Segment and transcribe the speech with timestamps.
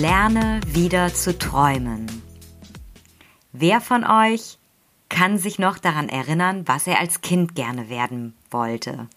[0.00, 2.22] Lerne wieder zu träumen.
[3.52, 4.56] Wer von euch
[5.10, 9.08] kann sich noch daran erinnern, was er als Kind gerne werden wollte?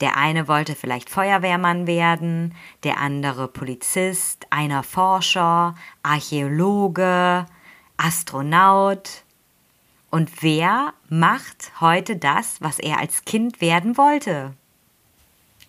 [0.00, 7.44] Der eine wollte vielleicht Feuerwehrmann werden, der andere Polizist, einer Forscher, Archäologe,
[7.98, 9.24] Astronaut.
[10.10, 14.54] Und wer macht heute das, was er als Kind werden wollte?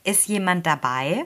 [0.05, 1.25] Ist jemand dabei?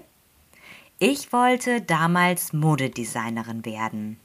[0.99, 4.17] Ich wollte damals Modedesignerin werden.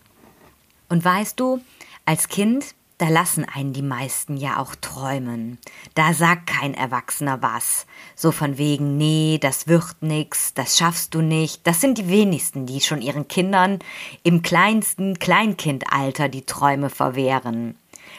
[0.88, 1.60] Und weißt du,
[2.04, 5.58] als Kind, da lassen einen die meisten ja auch träumen.
[5.96, 7.86] Da sagt kein Erwachsener was.
[8.14, 11.66] So von wegen, nee, das wird nix, das schaffst du nicht.
[11.66, 13.80] Das sind die wenigsten, die schon ihren Kindern
[14.22, 17.74] im kleinsten Kleinkindalter die Träume verwehren.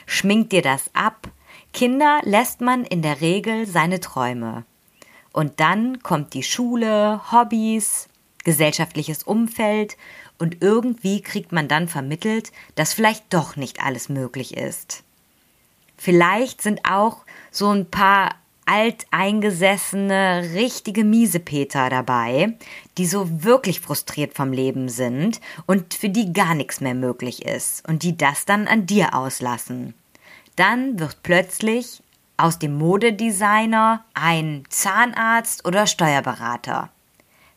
[0.05, 1.29] Schminkt dir das ab?
[1.71, 4.65] Kinder lässt man in der Regel seine Träume.
[5.31, 8.09] Und dann kommt die Schule, Hobbys,
[8.43, 9.97] gesellschaftliches Umfeld
[10.37, 15.03] und irgendwie kriegt man dann vermittelt, dass vielleicht doch nicht alles möglich ist.
[15.97, 22.57] Vielleicht sind auch so ein paar alteingesessene, richtige Miesepeter dabei,
[22.97, 27.87] die so wirklich frustriert vom Leben sind und für die gar nichts mehr möglich ist
[27.87, 29.93] und die das dann an dir auslassen.
[30.55, 32.01] Dann wird plötzlich
[32.37, 36.89] aus dem Modedesigner ein Zahnarzt oder Steuerberater.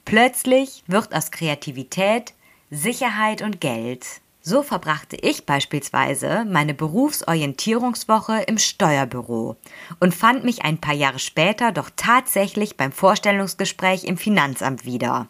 [0.04, 2.34] Plötzlich wird aus Kreativität
[2.70, 4.06] Sicherheit und Geld.
[4.42, 9.56] So verbrachte ich beispielsweise meine Berufsorientierungswoche im Steuerbüro
[10.00, 15.28] und fand mich ein paar Jahre später doch tatsächlich beim Vorstellungsgespräch im Finanzamt wieder.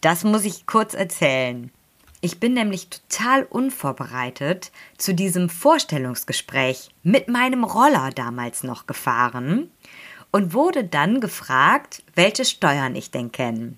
[0.00, 1.70] Das muss ich kurz erzählen.
[2.20, 9.70] Ich bin nämlich total unvorbereitet zu diesem Vorstellungsgespräch mit meinem Roller damals noch gefahren
[10.32, 13.74] und wurde dann gefragt, welche Steuern ich denn kenne.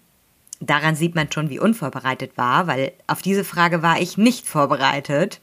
[0.60, 5.40] Daran sieht man schon, wie unvorbereitet war, weil auf diese Frage war ich nicht vorbereitet.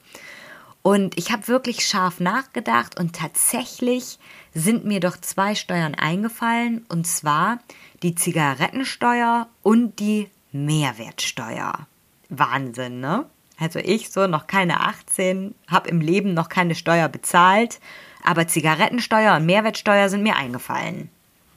[0.80, 4.18] Und ich habe wirklich scharf nachgedacht und tatsächlich
[4.52, 7.60] sind mir doch zwei Steuern eingefallen, und zwar
[8.02, 11.86] die Zigarettensteuer und die Mehrwertsteuer.
[12.30, 13.26] Wahnsinn, ne?
[13.58, 17.78] Also ich so noch keine 18, habe im Leben noch keine Steuer bezahlt
[18.22, 21.10] aber Zigarettensteuer und Mehrwertsteuer sind mir eingefallen.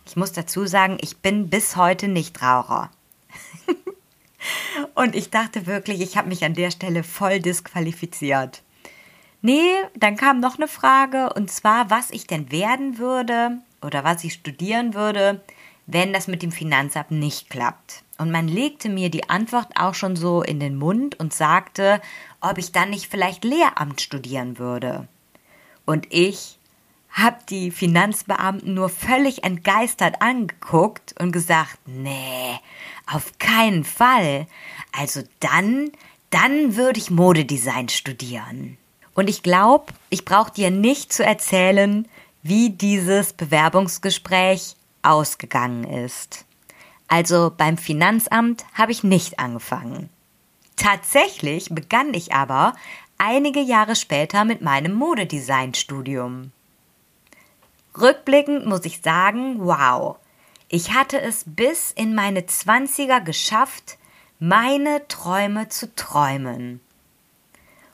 [0.06, 2.92] Ich muss dazu sagen, ich bin bis heute nicht Raucher.
[4.96, 8.62] und ich dachte wirklich, ich habe mich an der Stelle voll disqualifiziert.
[9.42, 14.24] Nee, dann kam noch eine Frage, und zwar, was ich denn werden würde oder was
[14.24, 15.42] ich studieren würde,
[15.88, 18.04] wenn das mit dem Finanzamt nicht klappt.
[18.18, 22.02] Und man legte mir die Antwort auch schon so in den Mund und sagte,
[22.42, 25.08] ob ich dann nicht vielleicht Lehramt studieren würde.
[25.86, 26.55] Und ich
[27.16, 32.60] habe die Finanzbeamten nur völlig entgeistert angeguckt und gesagt, nee,
[33.08, 34.48] auf keinen Fall.
[34.92, 35.92] Also dann,
[36.30, 38.78] dann würde ich Modedesign studieren.
[39.14, 42.06] Und ich glaube, ich brauche dir nicht zu erzählen,
[42.44, 46.46] wie dieses Bewerbungsgespräch ausgegangen ist.
[47.08, 50.10] Also beim Finanzamt habe ich nicht angefangen.
[50.76, 52.76] Tatsächlich begann ich aber
[53.18, 56.52] einige Jahre später mit meinem Modedesign-Studium.
[58.00, 60.18] Rückblickend muss ich sagen, wow,
[60.68, 63.98] ich hatte es bis in meine Zwanziger geschafft,
[64.40, 66.82] meine Träume zu träumen.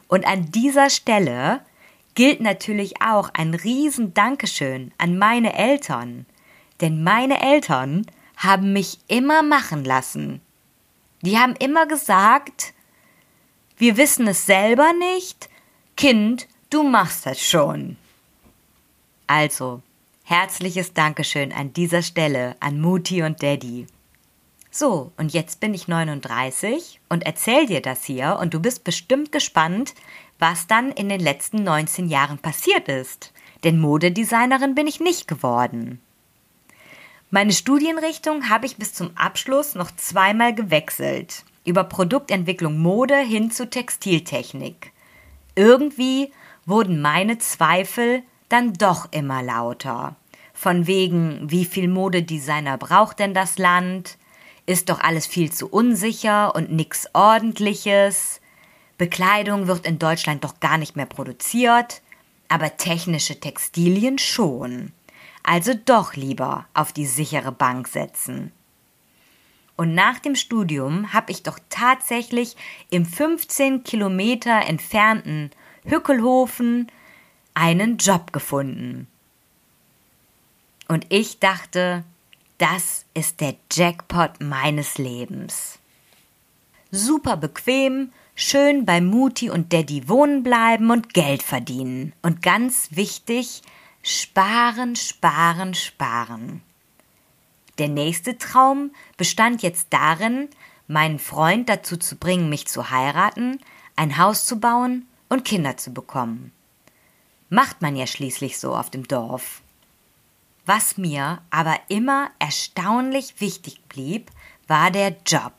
[0.08, 1.62] Und an dieser Stelle
[2.16, 6.26] gilt natürlich auch ein riesen Dankeschön an meine Eltern,
[6.82, 8.06] denn meine Eltern
[8.36, 10.42] haben mich immer machen lassen.
[11.22, 12.74] Die haben immer gesagt,
[13.78, 15.50] wir wissen es selber nicht.
[15.96, 17.98] Kind, du machst das schon.
[19.28, 19.82] Also,
[20.32, 23.86] herzliches Dankeschön an dieser Stelle an Mutti und Daddy.
[24.72, 29.34] So, und jetzt bin ich 39 und erzähl dir das hier und du bist bestimmt
[29.34, 29.94] gespannt,
[30.40, 33.34] was dann in den letzten 19 Jahren passiert ist.
[33.66, 36.00] Denn Modedesignerin bin ich nicht geworden.
[37.30, 43.70] Meine Studienrichtung habe ich bis zum Abschluss noch zweimal gewechselt über Produktentwicklung Mode hin zu
[43.70, 44.94] Textiltechnik.
[45.56, 46.32] Irgendwie
[46.66, 50.16] wurden meine Zweifel dann doch immer lauter.
[50.62, 54.20] Von wegen, wie viel Modedesigner braucht denn das Land?
[54.68, 58.42] Ist doch alles viel zu unsicher und nix ordentliches.
[59.00, 62.04] Bekleidung wird in Deutschland doch gar nicht mehr produziert,
[62.48, 64.92] aber technische Textilien schon.
[65.42, 68.52] Also doch lieber auf die sichere Bank setzen.
[69.76, 72.56] Und nach dem Studium habe ich doch tatsächlich
[72.92, 75.50] im 15 Kilometer entfernten
[75.86, 76.86] Hückelhofen
[77.56, 79.08] einen Job gefunden.
[80.92, 82.04] Und ich dachte,
[82.58, 85.80] das ist der Jackpot meines Lebens.
[86.92, 92.12] Super bequem, schön bei Mutti und Daddy wohnen bleiben und Geld verdienen.
[92.22, 93.62] Und ganz wichtig,
[94.04, 96.62] sparen, sparen, sparen.
[97.78, 100.50] Der nächste Traum bestand jetzt darin,
[100.90, 103.62] meinen Freund dazu zu bringen, mich zu heiraten,
[103.96, 106.52] ein Haus zu bauen und Kinder zu bekommen.
[107.48, 109.61] Macht man ja schließlich so auf dem Dorf.
[110.66, 114.30] Was mir aber immer erstaunlich wichtig blieb,
[114.68, 115.54] war der Job.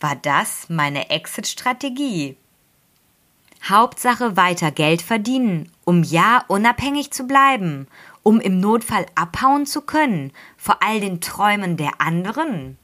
[0.00, 2.36] War das meine Exit-Strategie?
[3.68, 7.86] Hauptsache weiter Geld verdienen, um ja unabhängig zu bleiben,
[8.22, 12.76] um im Notfall abhauen zu können, vor all den Träumen der anderen?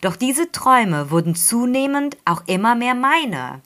[0.00, 3.60] Doch diese Träume wurden zunehmend auch immer mehr meine.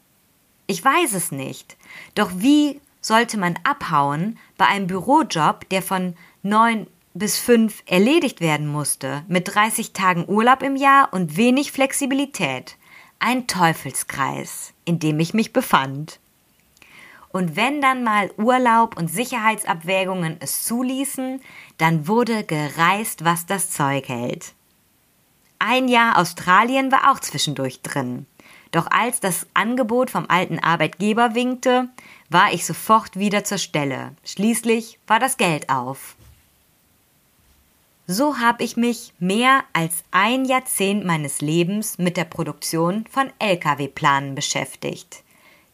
[0.66, 1.76] Ich weiß es nicht.
[2.14, 8.66] Doch wie sollte man abhauen bei einem Bürojob, der von neun bis fünf erledigt werden
[8.66, 12.76] musste, mit 30 Tagen Urlaub im Jahr und wenig Flexibilität.
[13.18, 16.18] Ein Teufelskreis, in dem ich mich befand.
[17.30, 21.40] Und wenn dann mal Urlaub und Sicherheitsabwägungen es zuließen,
[21.78, 24.52] dann wurde gereist, was das Zeug hält.
[25.58, 28.26] Ein Jahr Australien war auch zwischendurch drin.
[28.70, 31.88] Doch als das Angebot vom alten Arbeitgeber winkte,
[32.28, 34.14] war ich sofort wieder zur Stelle.
[34.24, 36.16] Schließlich war das Geld auf.
[38.06, 44.34] So habe ich mich mehr als ein Jahrzehnt meines Lebens mit der Produktion von Lkw-Planen
[44.34, 45.22] beschäftigt.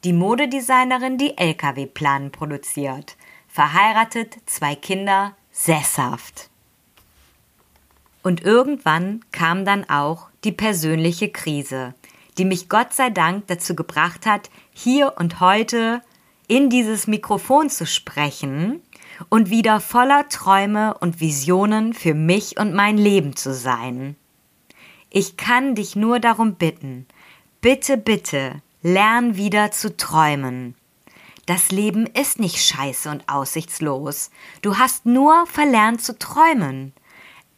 [0.05, 3.17] Die Modedesignerin, die Lkw-Planen produziert.
[3.49, 6.51] Verheiratet, zwei Kinder, sesshaft.
[8.23, 11.95] Und irgendwann kam dann auch die persönliche Krise,
[12.39, 16.01] die mich Gott sei Dank dazu gebracht hat, hier und heute
[16.47, 18.83] in dieses Mikrofon zu sprechen
[19.29, 24.17] und wieder voller Träume und Visionen für mich und mein Leben zu sein.
[25.11, 27.07] Ich kann dich nur darum bitten,
[27.61, 30.75] bitte, bitte, lern wieder zu träumen.
[31.47, 34.31] Das Leben ist nicht scheiße und aussichtslos.
[34.63, 36.93] Du hast nur verlernt zu träumen.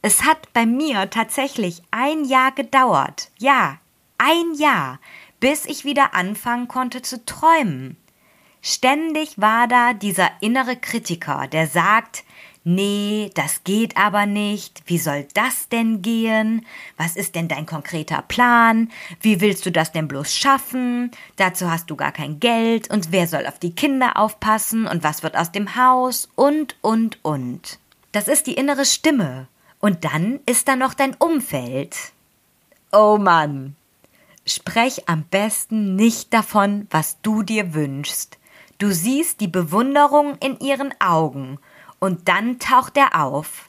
[0.00, 3.30] Es hat bei mir tatsächlich ein Jahr gedauert.
[3.38, 3.78] Ja,
[4.16, 4.98] ein Jahr,
[5.40, 7.96] bis ich wieder anfangen konnte zu träumen.
[8.64, 12.22] Ständig war da dieser innere Kritiker, der sagt,
[12.62, 16.64] nee, das geht aber nicht, wie soll das denn gehen?
[16.96, 18.88] Was ist denn dein konkreter Plan?
[19.20, 21.10] Wie willst du das denn bloß schaffen?
[21.34, 25.24] Dazu hast du gar kein Geld und wer soll auf die Kinder aufpassen und was
[25.24, 27.80] wird aus dem Haus und, und, und.
[28.12, 29.48] Das ist die innere Stimme.
[29.80, 31.96] Und dann ist da noch dein Umfeld.
[32.92, 33.74] Oh Mann.
[34.46, 38.38] Sprech am besten nicht davon, was du dir wünschst.
[38.78, 41.58] Du siehst die Bewunderung in ihren Augen
[41.98, 43.68] und dann taucht er auf.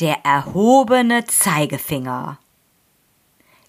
[0.00, 2.38] Der erhobene Zeigefinger.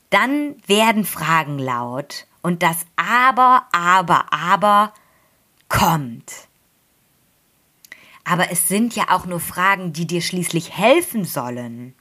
[0.10, 4.94] Dann werden Fragen laut und das Aber, Aber, Aber
[5.70, 6.48] kommt.
[8.24, 11.96] Aber es sind ja auch nur Fragen, die dir schließlich helfen sollen.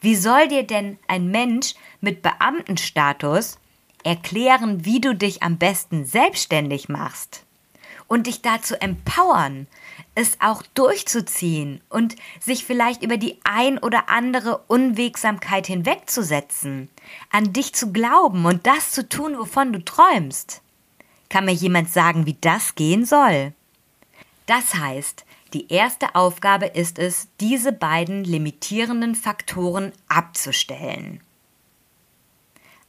[0.00, 3.58] Wie soll dir denn ein Mensch mit Beamtenstatus
[4.04, 7.44] erklären, wie du dich am besten selbstständig machst
[8.06, 9.66] und dich dazu empowern,
[10.14, 16.88] es auch durchzuziehen und sich vielleicht über die ein oder andere Unwegsamkeit hinwegzusetzen,
[17.30, 20.62] an dich zu glauben und das zu tun, wovon du träumst.
[21.28, 23.52] Kann mir jemand sagen, wie das gehen soll?
[24.46, 31.20] Das heißt, die erste Aufgabe ist es, diese beiden limitierenden Faktoren abzustellen.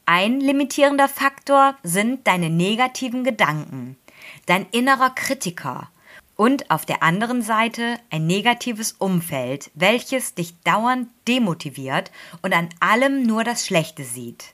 [0.07, 3.97] Ein limitierender Faktor sind deine negativen Gedanken,
[4.45, 5.89] dein innerer Kritiker
[6.35, 12.11] und auf der anderen Seite ein negatives Umfeld, welches dich dauernd demotiviert
[12.43, 14.53] und an allem nur das Schlechte sieht.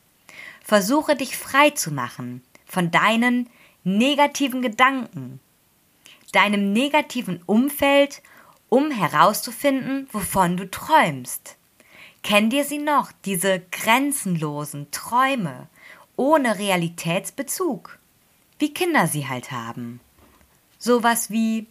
[0.63, 3.49] Versuche dich frei zu machen von deinen
[3.83, 5.41] negativen Gedanken,
[6.31, 8.21] deinem negativen Umfeld,
[8.69, 11.57] um herauszufinden, wovon du träumst.
[12.23, 15.67] Kennt ihr sie noch, diese grenzenlosen Träume
[16.15, 17.97] ohne Realitätsbezug?
[18.59, 19.99] Wie Kinder sie halt haben.
[20.77, 21.67] Sowas wie,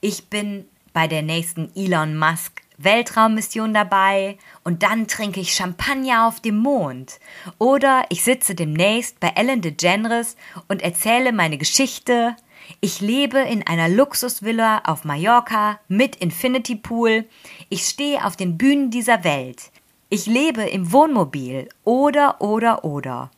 [0.00, 6.40] ich bin bei der nächsten Elon Musk Weltraummission dabei und dann trinke ich Champagner auf
[6.40, 7.20] dem Mond.
[7.58, 10.36] Oder ich sitze demnächst bei Ellen DeGeneres
[10.68, 12.36] und erzähle meine Geschichte.
[12.80, 17.24] Ich lebe in einer Luxusvilla auf Mallorca mit Infinity Pool.
[17.68, 19.71] Ich stehe auf den Bühnen dieser Welt.
[20.14, 21.70] Ich lebe im Wohnmobil.
[21.84, 23.30] Oder, oder, oder.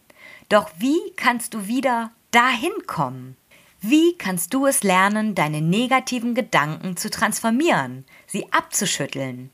[0.48, 3.36] Doch wie kannst du wieder dahin kommen?
[3.80, 9.50] Wie kannst du es lernen, deine negativen Gedanken zu transformieren, sie abzuschütteln?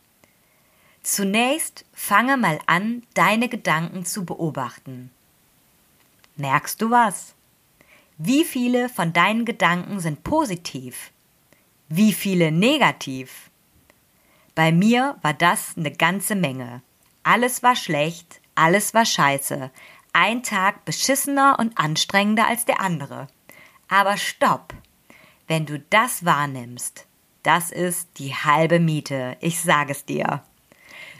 [1.02, 5.10] Zunächst fange mal an, deine Gedanken zu beobachten.
[6.36, 7.34] Merkst du was?
[8.16, 11.10] Wie viele von deinen Gedanken sind positiv?
[11.86, 13.50] Wie viele negativ?
[14.54, 16.80] Bei mir war das eine ganze Menge.
[17.22, 19.70] Alles war schlecht, alles war scheiße.
[20.12, 23.28] Ein Tag beschissener und anstrengender als der andere.
[23.88, 24.74] Aber stopp!
[25.46, 27.06] Wenn du das wahrnimmst,
[27.42, 30.42] das ist die halbe Miete, ich sage es dir.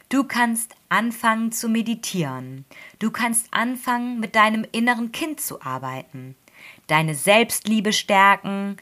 [0.09, 2.65] Du kannst anfangen zu meditieren.
[2.99, 6.37] Du kannst anfangen, mit deinem inneren Kind zu arbeiten.
[6.87, 8.77] Deine Selbstliebe stärken,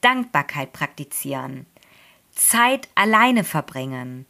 [0.00, 1.66] Dankbarkeit praktizieren,
[2.32, 4.26] Zeit alleine verbringen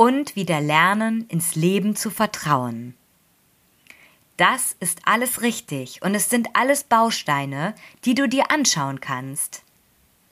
[0.00, 2.94] und wieder lernen, ins Leben zu vertrauen.
[4.38, 7.74] Das ist alles richtig und es sind alles Bausteine,
[8.06, 9.62] die du dir anschauen kannst.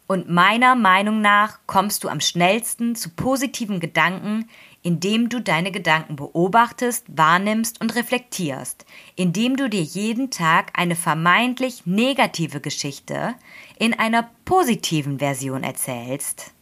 [0.07, 4.49] Und meiner Meinung nach kommst du am schnellsten zu positiven Gedanken,
[4.83, 11.85] indem du deine Gedanken beobachtest, wahrnimmst und reflektierst, indem du dir jeden Tag eine vermeintlich
[11.85, 13.35] negative Geschichte
[13.79, 16.55] in einer positiven Version erzählst.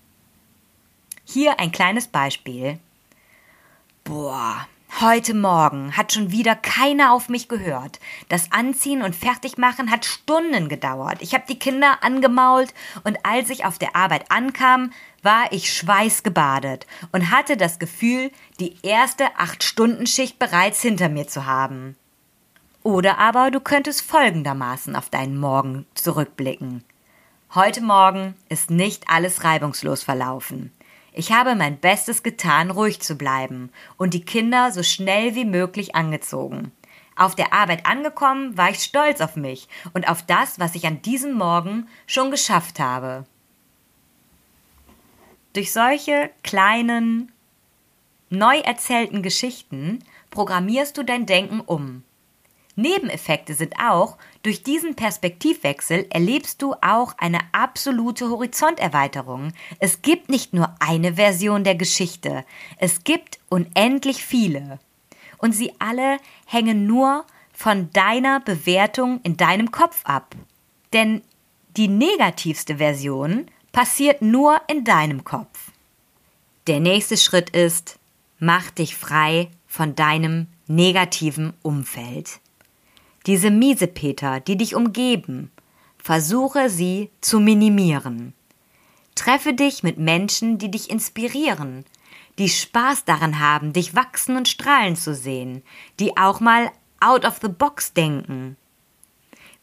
[1.25, 2.81] Hier ein kleines Beispiel.
[4.07, 4.69] Boah,
[5.01, 7.99] Heute Morgen hat schon wieder keiner auf mich gehört.
[8.29, 11.19] Das Anziehen und Fertigmachen hat Stunden gedauert.
[11.21, 12.73] Ich habe die Kinder angemault
[13.03, 18.77] und als ich auf der Arbeit ankam, war ich schweißgebadet und hatte das Gefühl, die
[18.85, 21.97] erste Acht-Stunden-Schicht bereits hinter mir zu haben.
[22.85, 26.85] Oder aber du könntest folgendermaßen auf deinen Morgen zurückblicken.
[27.57, 30.71] Heute Morgen ist nicht alles reibungslos verlaufen.
[31.19, 35.95] Ich habe mein Bestes getan, ruhig zu bleiben und die Kinder so schnell wie möglich
[35.95, 36.73] angezogen.
[37.17, 41.01] Auf der Arbeit angekommen, war ich stolz auf mich und auf das, was ich an
[41.01, 43.25] diesem Morgen schon geschafft habe.
[45.55, 47.33] Durch solche kleinen,
[48.29, 52.05] neu erzählten Geschichten programmierst du dein Denken um.
[52.77, 59.55] Nebeneffekte sind auch, durch diesen Perspektivwechsel erlebst du auch eine absolute Horizonterweiterung.
[59.79, 62.45] Es gibt nicht nur eine Version der Geschichte,
[62.77, 64.79] es gibt unendlich viele.
[65.39, 70.35] Und sie alle hängen nur von deiner Bewertung in deinem Kopf ab.
[70.93, 71.23] Denn
[71.79, 75.73] die negativste Version passiert nur in deinem Kopf.
[76.67, 77.99] Der nächste Schritt ist,
[78.39, 82.41] mach dich frei von deinem negativen Umfeld
[83.27, 85.51] diese Miesepeter, die dich umgeben,
[85.99, 88.33] versuche sie zu minimieren.
[89.17, 91.85] Treffe dich mit Menschen, die dich inspirieren,
[92.39, 95.63] die Spaß daran haben, dich wachsen und strahlen zu sehen,
[95.99, 98.57] die auch mal out of the box denken.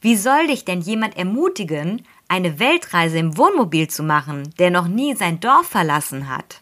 [0.02, 5.16] Wie soll dich denn jemand ermutigen, eine Weltreise im Wohnmobil zu machen, der noch nie
[5.16, 6.62] sein Dorf verlassen hat?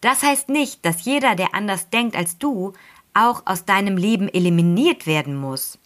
[0.00, 2.74] Das heißt nicht, dass jeder, der anders denkt als du,
[3.16, 5.78] auch aus deinem Leben eliminiert werden muss.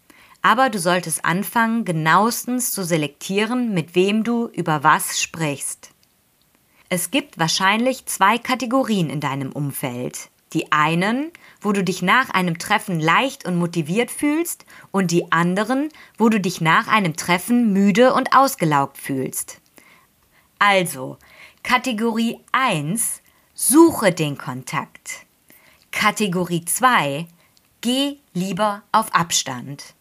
[0.43, 5.91] Aber du solltest anfangen, genauestens zu selektieren, mit wem du über was sprichst.
[6.89, 10.31] Es gibt wahrscheinlich zwei Kategorien in deinem Umfeld.
[10.53, 15.91] Die einen, wo du dich nach einem Treffen leicht und motiviert fühlst, und die anderen,
[16.19, 19.61] wo du dich nach einem Treffen müde und ausgelaugt fühlst.
[20.59, 21.19] Also,
[21.63, 23.21] Kategorie 1,
[23.55, 25.27] suche den Kontakt.
[25.93, 27.27] Kategorie 2,
[27.81, 29.95] geh lieber auf Abstand.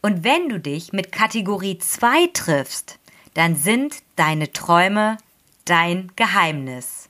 [0.00, 2.98] Und wenn du dich mit Kategorie 2 triffst,
[3.34, 5.18] dann sind deine Träume
[5.64, 7.08] dein Geheimnis.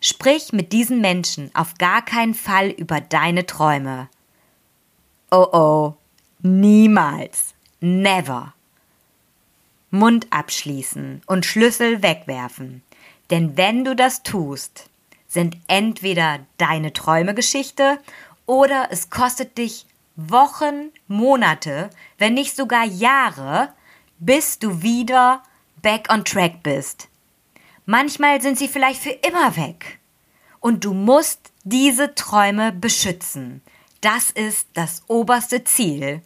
[0.00, 4.08] Sprich mit diesen Menschen auf gar keinen Fall über deine Träume.
[5.30, 5.94] Oh oh,
[6.40, 8.54] niemals, never.
[9.90, 12.82] Mund abschließen und Schlüssel wegwerfen.
[13.30, 14.88] Denn wenn du das tust,
[15.28, 17.98] sind entweder deine Träume Geschichte
[18.46, 23.72] oder es kostet dich Wochen, Monate, wenn nicht sogar Jahre,
[24.18, 25.42] bis du wieder
[25.82, 27.08] back on track bist.
[27.84, 30.00] Manchmal sind sie vielleicht für immer weg.
[30.58, 33.62] Und du musst diese Träume beschützen.
[34.00, 36.22] Das ist das oberste Ziel.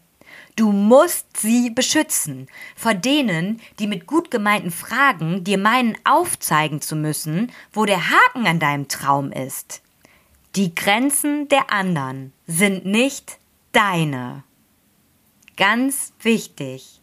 [0.61, 6.97] Du musst sie beschützen vor denen, die mit gut gemeinten Fragen dir meinen aufzeigen zu
[6.97, 9.81] müssen, wo der Haken an deinem Traum ist.
[10.57, 13.39] Die Grenzen der anderen sind nicht
[13.73, 14.45] deine.
[15.57, 17.01] Ganz wichtig.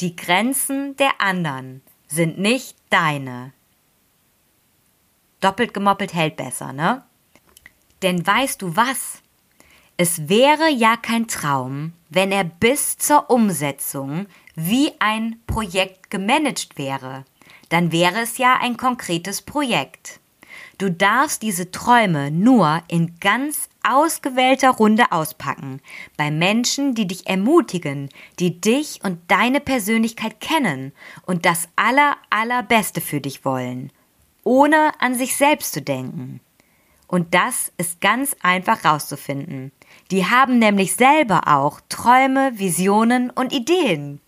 [0.00, 3.54] Die Grenzen der anderen sind nicht deine.
[5.40, 7.02] Doppelt gemoppelt hält besser, ne?
[8.02, 9.22] Denn weißt du was?
[10.02, 17.26] Es wäre ja kein Traum, wenn er bis zur Umsetzung wie ein Projekt gemanagt wäre.
[17.68, 20.18] Dann wäre es ja ein konkretes Projekt.
[20.78, 25.82] Du darfst diese Träume nur in ganz ausgewählter Runde auspacken,
[26.16, 30.92] bei Menschen, die dich ermutigen, die dich und deine Persönlichkeit kennen
[31.26, 33.92] und das aller, allerbeste für dich wollen,
[34.44, 36.40] ohne an sich selbst zu denken.
[37.10, 39.72] Und das ist ganz einfach rauszufinden.
[40.12, 44.20] Die haben nämlich selber auch Träume, Visionen und Ideen.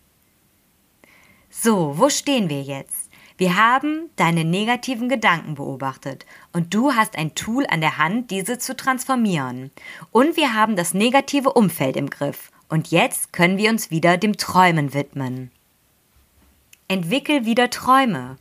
[1.49, 3.09] So, wo stehen wir jetzt?
[3.37, 8.59] Wir haben deine negativen Gedanken beobachtet und du hast ein Tool an der Hand, diese
[8.59, 9.71] zu transformieren.
[10.11, 12.51] Und wir haben das negative Umfeld im Griff.
[12.69, 15.53] Und jetzt können wir uns wieder dem Träumen widmen.
[16.89, 18.39] Entwickel wieder Träume.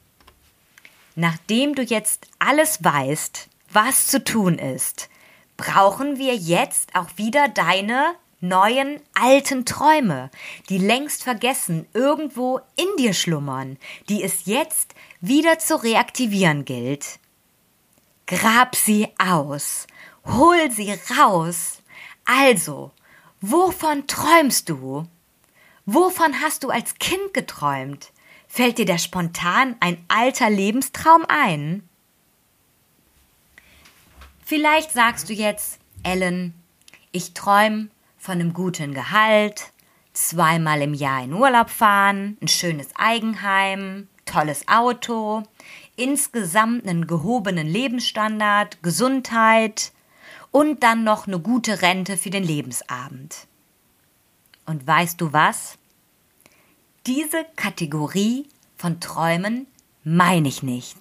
[1.15, 5.09] Nachdem du jetzt alles weißt, was zu tun ist,
[5.57, 10.31] brauchen wir jetzt auch wieder deine neuen alten Träume,
[10.69, 13.77] die längst vergessen irgendwo in dir schlummern,
[14.09, 17.19] die es jetzt wieder zu reaktivieren gilt.
[18.25, 19.87] Grab sie aus,
[20.25, 21.81] hol sie raus.
[22.25, 22.91] Also,
[23.41, 25.05] wovon träumst du?
[25.85, 28.11] Wovon hast du als Kind geträumt?
[28.47, 31.87] Fällt dir da spontan ein alter Lebenstraum ein?
[34.51, 36.53] Vielleicht sagst du jetzt, Ellen,
[37.13, 39.71] ich träume von einem guten Gehalt,
[40.11, 45.43] zweimal im Jahr in Urlaub fahren, ein schönes Eigenheim, tolles Auto,
[45.95, 49.93] insgesamt einen gehobenen Lebensstandard, Gesundheit
[50.51, 53.47] und dann noch eine gute Rente für den Lebensabend.
[54.65, 55.77] Und weißt du was?
[57.07, 59.65] Diese Kategorie von Träumen
[60.03, 60.97] meine ich nicht.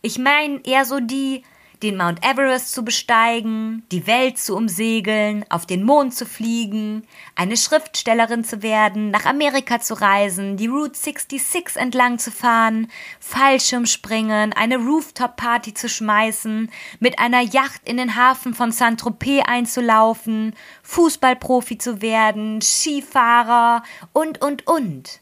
[0.00, 1.42] Ich meine eher so die
[1.84, 7.56] den Mount Everest zu besteigen, die Welt zu umsegeln, auf den Mond zu fliegen, eine
[7.56, 14.78] Schriftstellerin zu werden, nach Amerika zu reisen, die Route 66 entlang zu fahren, Fallschirmspringen, eine
[14.78, 16.70] Rooftop-Party zu schmeißen,
[17.00, 23.82] mit einer Yacht in den Hafen von Saint-Tropez einzulaufen, Fußballprofi zu werden, Skifahrer
[24.14, 25.20] und, und, und.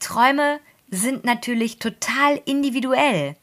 [0.00, 0.58] Träume
[0.90, 3.36] sind natürlich total individuell,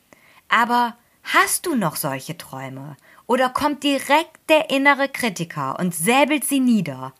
[0.49, 0.98] aber
[1.31, 2.97] Hast du noch solche Träume?
[3.27, 7.13] Oder kommt direkt der innere Kritiker und säbelt sie nieder?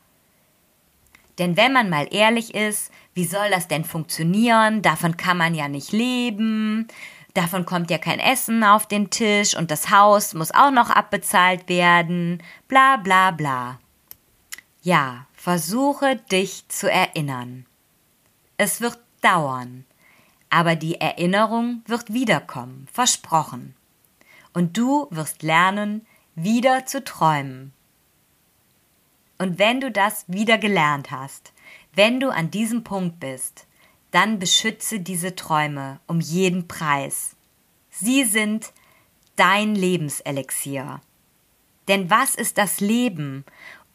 [1.37, 4.81] Denn wenn man mal ehrlich ist, wie soll das denn funktionieren?
[4.81, 6.87] Davon kann man ja nicht leben.
[7.35, 11.69] Davon kommt ja kein Essen auf den Tisch und das Haus muss auch noch abbezahlt
[11.69, 12.41] werden.
[12.67, 13.79] Bla bla bla.
[14.81, 17.67] Ja, versuche dich zu erinnern.
[18.57, 19.85] Es wird dauern,
[20.49, 23.75] aber die Erinnerung wird wiederkommen, versprochen
[24.53, 27.73] und du wirst lernen, wieder zu träumen.
[29.37, 31.53] Und wenn du das wieder gelernt hast,
[31.93, 33.67] wenn du an diesem Punkt bist,
[34.11, 37.35] dann beschütze diese Träume um jeden Preis.
[37.89, 38.73] Sie sind
[39.35, 41.01] dein Lebenselixier.
[41.87, 43.45] Denn was ist das Leben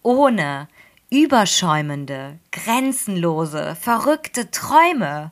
[0.02, 0.68] ohne
[1.10, 5.30] überschäumende, grenzenlose, verrückte Träume?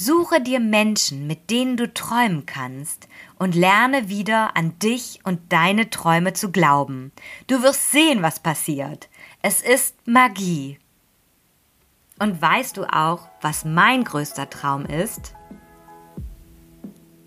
[0.00, 5.90] Suche dir Menschen, mit denen du träumen kannst und lerne wieder an dich und deine
[5.90, 7.10] Träume zu glauben.
[7.48, 9.08] Du wirst sehen, was passiert.
[9.42, 10.78] Es ist Magie.
[12.20, 15.34] Und weißt du auch, was mein größter Traum ist?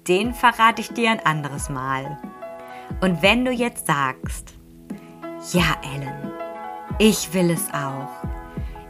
[0.08, 2.18] Den verrate ich dir ein anderes Mal.
[3.02, 4.54] Und wenn du jetzt sagst,
[5.52, 6.32] ja, Ellen,
[7.00, 8.24] ich will es auch.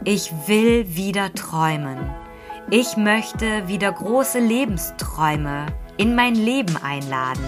[0.04, 2.21] Ich will wieder träumen
[2.70, 7.44] ich möchte wieder große Lebensträume in mein Leben einladen.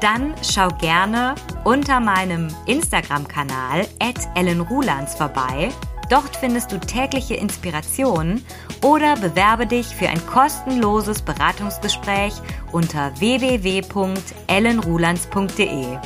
[0.00, 3.86] Dann schau gerne unter meinem Instagram-Kanal
[4.34, 5.70] @ellenrulands vorbei.
[6.08, 8.42] Dort findest du tägliche Inspirationen
[8.82, 12.32] oder bewerbe dich für ein kostenloses Beratungsgespräch
[12.72, 15.98] unter www.ellenrulands.de.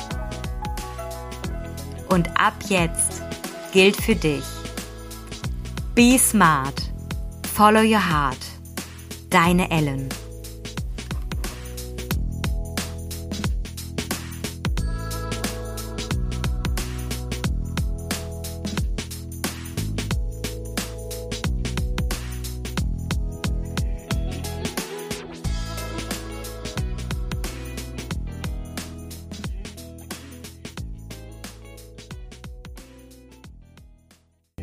[2.09, 3.23] Und ab jetzt
[3.71, 4.43] gilt für dich:
[5.95, 6.94] Be smart.
[7.55, 8.45] Follow Your Heart.
[9.29, 10.09] Deine Ellen.